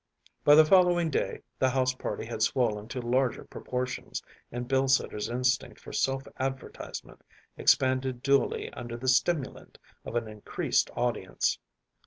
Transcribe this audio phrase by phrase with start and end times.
[0.43, 5.79] By the following day the house party had swollen to larger proportions, and Bilsiter’s instinct
[5.79, 7.21] for self advertisement
[7.55, 11.59] expanded duly under the stimulant of an increased audience.